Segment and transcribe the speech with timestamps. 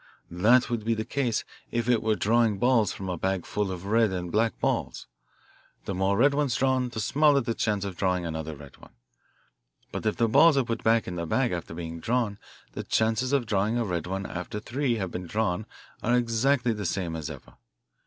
[0.31, 3.85] That would be the case if it were drawing balls from a bag full of
[3.85, 5.05] red and black balls
[5.85, 8.93] the more red ones drawn the smaller the chance of drawing another red one.
[9.91, 12.39] But if the balls are put back in the bag after being drawn
[12.71, 15.67] the chances of drawing a red one after three have been drawn
[16.01, 17.53] are exactly the same as ever.